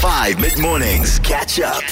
5 0.00 0.40
mid 0.40 0.58
mornings. 0.58 1.18
Catch 1.18 1.60
up. 1.60 1.82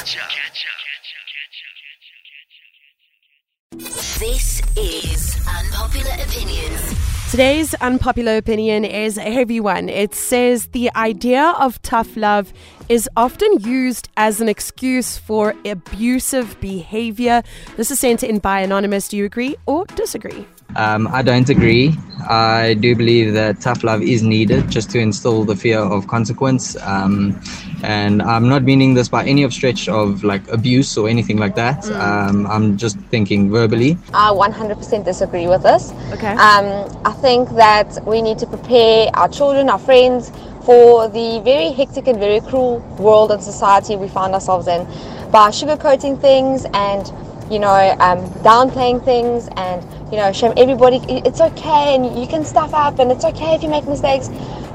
This 4.18 4.62
is 4.78 5.36
Unpopular 5.46 6.14
Opinions. 6.24 7.30
Today's 7.30 7.74
unpopular 7.74 8.38
opinion 8.38 8.86
is 8.86 9.18
a 9.18 9.30
heavy 9.30 9.60
one. 9.60 9.90
It 9.90 10.14
says 10.14 10.68
the 10.68 10.90
idea 10.96 11.54
of 11.58 11.82
tough 11.82 12.16
love 12.16 12.50
is 12.88 13.10
often 13.14 13.60
used 13.60 14.08
as 14.16 14.40
an 14.40 14.48
excuse 14.48 15.18
for 15.18 15.54
abusive 15.66 16.58
behavior. 16.62 17.42
This 17.76 17.90
is 17.90 17.98
sent 18.00 18.22
in 18.22 18.38
by 18.38 18.60
Anonymous. 18.60 19.08
Do 19.08 19.18
you 19.18 19.26
agree 19.26 19.56
or 19.66 19.84
disagree? 19.84 20.46
Um, 20.76 21.08
I 21.08 21.22
don't 21.22 21.48
agree. 21.48 21.96
I 22.28 22.74
do 22.74 22.94
believe 22.94 23.32
that 23.34 23.60
tough 23.60 23.84
love 23.84 24.02
is 24.02 24.22
needed 24.22 24.70
just 24.70 24.90
to 24.90 24.98
instill 24.98 25.44
the 25.44 25.56
fear 25.56 25.78
of 25.78 26.06
consequence. 26.08 26.76
Um, 26.82 27.40
and 27.82 28.20
I'm 28.20 28.48
not 28.48 28.64
meaning 28.64 28.94
this 28.94 29.08
by 29.08 29.24
any 29.24 29.44
of 29.44 29.52
stretch 29.52 29.88
of 29.88 30.24
like 30.24 30.46
abuse 30.48 30.96
or 30.98 31.08
anything 31.08 31.38
like 31.38 31.54
that. 31.54 31.88
Um, 31.92 32.46
I'm 32.46 32.76
just 32.76 32.98
thinking 33.10 33.50
verbally. 33.50 33.96
I 34.12 34.30
100% 34.30 35.04
disagree 35.04 35.46
with 35.46 35.62
this. 35.62 35.92
Okay. 36.12 36.32
Um, 36.32 36.90
I 37.04 37.12
think 37.12 37.50
that 37.50 38.04
we 38.06 38.20
need 38.20 38.38
to 38.40 38.46
prepare 38.46 39.08
our 39.14 39.28
children, 39.28 39.70
our 39.70 39.78
friends, 39.78 40.32
for 40.64 41.08
the 41.08 41.40
very 41.44 41.72
hectic 41.72 42.08
and 42.08 42.18
very 42.18 42.40
cruel 42.40 42.80
world 42.98 43.30
and 43.30 43.42
society 43.42 43.96
we 43.96 44.06
find 44.06 44.34
ourselves 44.34 44.66
in 44.66 44.84
by 45.30 45.48
sugarcoating 45.48 46.20
things 46.20 46.66
and, 46.74 47.10
you 47.50 47.58
know, 47.58 47.96
um, 48.00 48.18
downplaying 48.42 49.04
things 49.04 49.48
and, 49.56 49.84
you 50.12 50.16
know, 50.18 50.32
showing 50.32 50.58
everybody 50.58 51.00
it's 51.08 51.40
okay 51.40 51.94
and 51.94 52.18
you 52.18 52.26
can 52.26 52.44
stuff 52.44 52.74
up 52.74 52.98
and 52.98 53.10
it's 53.10 53.24
okay 53.24 53.54
if 53.54 53.62
you 53.62 53.68
make 53.68 53.86
mistakes. 53.86 54.28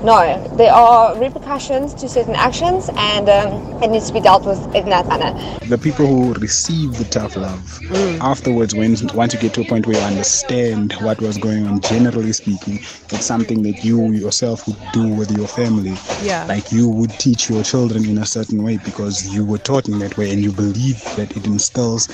No, 0.03 0.43
there 0.57 0.73
are 0.73 1.17
repercussions 1.17 1.93
to 1.95 2.09
certain 2.09 2.35
actions 2.35 2.89
and 2.97 3.29
um, 3.29 3.53
it 3.81 3.89
needs 3.89 4.07
to 4.07 4.13
be 4.13 4.19
dealt 4.19 4.45
with 4.45 4.59
in 4.75 4.89
that 4.89 5.07
manner. 5.07 5.31
the 5.69 5.77
people 5.77 6.05
who 6.05 6.33
receive 6.33 6.97
the 6.97 7.05
tough 7.05 7.35
love 7.37 7.79
afterwards 8.21 8.75
when 8.75 8.95
once 9.13 9.33
you 9.33 9.39
get 9.39 9.53
to 9.53 9.61
a 9.61 9.65
point 9.65 9.85
where 9.87 9.97
you 9.97 10.03
understand 10.03 10.93
what 11.01 11.21
was 11.21 11.37
going 11.37 11.65
on 11.65 11.79
generally 11.81 12.33
speaking 12.33 12.73
it's 13.11 13.25
something 13.25 13.63
that 13.63 13.83
you 13.83 14.11
yourself 14.11 14.67
would 14.67 14.77
do 14.91 15.07
with 15.15 15.31
your 15.31 15.47
family 15.47 15.95
Yeah. 16.21 16.45
like 16.45 16.71
you 16.71 16.89
would 16.89 17.11
teach 17.19 17.49
your 17.49 17.63
children 17.63 18.05
in 18.05 18.17
a 18.17 18.25
certain 18.25 18.61
way 18.63 18.77
because 18.77 19.33
you 19.33 19.45
were 19.45 19.57
taught 19.57 19.87
in 19.87 19.99
that 19.99 20.17
way 20.17 20.31
and 20.31 20.43
you 20.43 20.51
believe 20.51 21.01
that 21.15 21.35
it 21.37 21.45
instills 21.47 22.07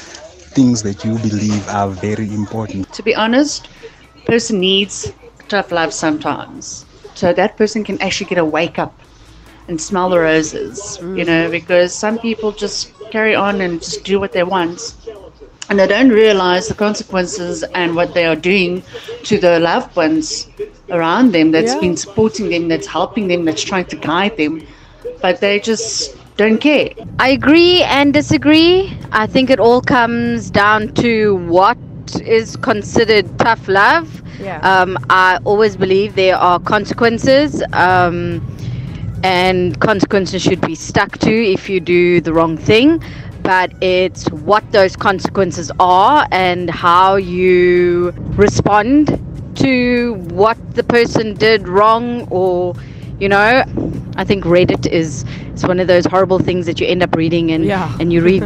things 0.55 0.83
that 0.83 1.03
you 1.03 1.17
believe 1.19 1.67
are 1.69 1.89
very 1.89 2.33
important 2.33 2.91
to 2.93 3.03
be 3.03 3.15
honest, 3.15 3.69
person 4.25 4.59
needs 4.59 5.13
tough 5.47 5.71
love 5.71 5.93
sometimes. 5.93 6.85
So 7.15 7.33
that 7.33 7.57
person 7.57 7.83
can 7.83 8.01
actually 8.01 8.27
get 8.27 8.37
a 8.37 8.45
wake 8.45 8.79
up 8.79 9.01
and 9.67 9.79
smell 9.81 10.09
the 10.09 10.19
roses, 10.19 10.99
you 11.15 11.25
know, 11.25 11.49
mm. 11.49 11.51
because 11.51 11.93
some 11.93 12.17
people 12.19 12.51
just 12.51 12.93
carry 13.11 13.35
on 13.35 13.61
and 13.61 13.81
just 13.81 14.03
do 14.03 14.19
what 14.19 14.33
they 14.33 14.43
want. 14.43 14.95
And 15.69 15.79
they 15.79 15.87
don't 15.87 16.09
realize 16.09 16.67
the 16.67 16.73
consequences 16.75 17.63
and 17.73 17.95
what 17.95 18.13
they 18.13 18.25
are 18.25 18.35
doing 18.35 18.83
to 19.23 19.37
the 19.39 19.59
loved 19.59 19.95
ones 19.95 20.47
around 20.91 21.33
them 21.33 21.51
that's 21.51 21.75
Yeah. 21.75 21.79
been 21.79 21.95
supporting 21.95 22.49
them, 22.49 22.67
that's 22.67 22.87
helping 22.87 23.27
them, 23.27 23.45
that's 23.45 23.63
trying 23.63 23.85
to 23.85 23.95
guide 23.95 24.37
them. 24.37 24.61
But 25.21 25.39
they 25.41 25.59
just 25.59 26.18
don't 26.39 26.59
care. 26.59 26.91
I 27.19 27.31
agree 27.31 27.83
and 27.83 28.13
disagree. 28.13 28.97
I 29.11 29.27
think 29.27 29.49
it 29.49 29.59
all 29.59 29.81
comes 29.81 30.49
down 30.49 30.93
to 30.93 31.35
what 31.47 31.77
is 32.23 32.55
considered 32.55 33.25
tough 33.37 33.67
love. 33.67 34.23
Yeah. 34.39 34.59
Um, 34.61 34.97
I 35.09 35.39
always 35.43 35.75
believe 35.75 36.15
there 36.15 36.37
are 36.37 36.57
consequences, 36.57 37.61
um, 37.73 38.41
and 39.21 39.77
consequences 39.81 40.41
should 40.41 40.61
be 40.61 40.75
stuck 40.75 41.17
to 41.19 41.29
if 41.29 41.69
you 41.69 41.81
do 41.81 42.21
the 42.21 42.31
wrong 42.31 42.55
thing. 42.55 43.03
But 43.43 43.73
it's 43.83 44.31
what 44.31 44.63
those 44.71 44.95
consequences 44.95 45.69
are 45.77 46.25
and 46.31 46.69
how 46.69 47.17
you 47.17 48.11
respond 48.37 49.19
to 49.55 50.13
what 50.29 50.57
the 50.73 50.83
person 50.83 51.33
did 51.33 51.67
wrong 51.67 52.25
or 52.29 52.75
you 53.19 53.27
know 53.27 53.65
i 54.21 54.23
think 54.29 54.43
reddit 54.55 54.85
is 55.01 55.25
is 55.55 55.63
one 55.71 55.79
of 55.83 55.87
those 55.93 56.05
horrible 56.13 56.39
things 56.49 56.65
that 56.67 56.79
you 56.79 56.87
end 56.93 57.01
up 57.07 57.13
reading 57.23 57.51
and 57.55 57.63
Yeah. 57.65 57.97
and 57.99 58.11
you 58.13 58.21
read 58.31 58.43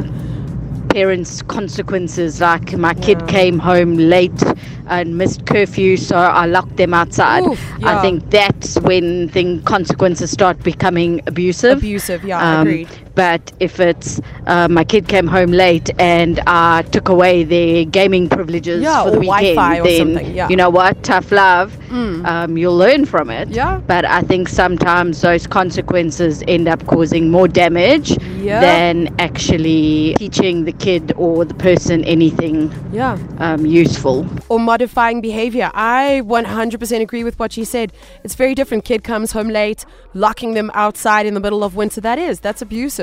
parents 0.89 1.41
consequences 1.57 2.39
like 2.39 2.67
my 2.77 2.93
kid 3.05 3.19
Yeah. 3.21 3.27
came 3.37 3.57
home 3.59 3.93
late 3.97 4.41
and 4.87 5.17
missed 5.17 5.45
curfew 5.51 5.97
so 5.97 6.15
i 6.15 6.45
locked 6.45 6.77
them 6.77 6.93
outside 6.93 7.43
Oof, 7.43 7.59
yeah. 7.79 7.97
i 7.97 8.01
think 8.01 8.29
that's 8.29 8.77
when 8.81 9.29
thing 9.29 9.61
consequences 9.63 10.29
start 10.39 10.61
becoming 10.63 11.21
abusive 11.31 11.77
Abusive, 11.79 12.23
yeah, 12.23 12.39
Um, 12.59 12.67
agreed. 12.67 12.89
But 13.15 13.51
if 13.59 13.79
it's 13.79 14.19
uh, 14.47 14.67
my 14.67 14.83
kid 14.83 15.07
came 15.07 15.27
home 15.27 15.51
late 15.51 15.89
and 15.99 16.39
I 16.47 16.81
took 16.91 17.09
away 17.09 17.43
their 17.43 17.85
gaming 17.85 18.29
privileges 18.29 18.81
Yeah, 18.81 19.03
for 19.03 19.11
the 19.11 19.19
weekend, 19.19 19.55
Wi-Fi 19.55 19.79
or 19.79 19.83
then 19.83 19.97
something, 20.15 20.35
yeah. 20.35 20.49
you 20.49 20.55
know 20.55 20.69
what, 20.69 21.01
tough 21.03 21.31
love. 21.31 21.77
Um, 21.93 22.57
you'll 22.57 22.75
learn 22.75 23.05
from 23.05 23.29
it. 23.29 23.49
Yeah. 23.49 23.79
But 23.85 24.03
I 24.05 24.21
think 24.21 24.49
sometimes 24.49 25.21
those 25.21 25.45
consequences 25.45 26.43
end 26.47 26.67
up 26.67 26.83
causing 26.87 27.29
more 27.29 27.47
damage 27.47 28.17
Yeah. 28.41 28.61
than 28.61 29.13
actually 29.19 30.15
teaching 30.17 30.65
the 30.65 30.71
kid 30.71 31.13
or 31.17 31.45
the 31.45 31.53
person 31.53 32.03
anything 32.05 32.71
Yeah. 32.91 33.19
um, 33.37 33.65
useful. 33.67 34.25
or 34.49 34.59
modifying 34.59 35.21
behavior. 35.21 35.69
I 35.75 36.21
100% 36.25 37.01
agree 37.01 37.23
with 37.23 37.37
what 37.37 37.51
she 37.51 37.63
said. 37.63 37.91
It's 38.23 38.35
very 38.35 38.55
different. 38.55 38.85
Kid 38.85 39.03
comes 39.03 39.31
home 39.31 39.49
late, 39.49 39.85
locking 40.15 40.55
them 40.55 40.71
outside 40.73 41.25
in 41.27 41.33
the 41.35 41.39
middle 41.39 41.63
of 41.63 41.75
winter. 41.75 42.01
That 42.01 42.17
is, 42.17 42.39
that's 42.39 42.61
abusive. 42.61 43.02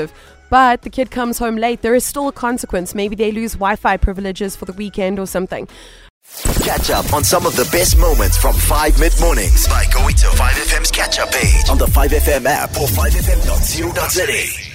But 0.50 0.82
the 0.82 0.90
kid 0.90 1.10
comes 1.10 1.38
home 1.38 1.56
late. 1.56 1.82
There 1.82 1.94
is 1.94 2.04
still 2.04 2.28
a 2.28 2.32
consequence. 2.32 2.94
Maybe 2.94 3.14
they 3.14 3.32
lose 3.32 3.52
Wi 3.52 3.76
Fi 3.76 3.96
privileges 3.96 4.56
for 4.56 4.64
the 4.64 4.72
weekend 4.72 5.18
or 5.18 5.26
something. 5.26 5.68
Catch 6.62 6.90
up 6.90 7.12
on 7.12 7.24
some 7.24 7.46
of 7.46 7.56
the 7.56 7.68
best 7.72 7.98
moments 7.98 8.36
from 8.36 8.54
5 8.54 9.00
mid 9.00 9.12
mornings 9.20 9.66
by 9.66 9.84
going 9.92 10.14
to 10.16 10.26
5FM's 10.26 10.90
catch 10.90 11.18
up 11.18 11.30
page 11.32 11.68
on 11.68 11.78
the 11.78 11.86
5FM 11.86 12.46
app 12.46 12.70
or 12.70 12.86
5FM.co.za. 12.86 14.69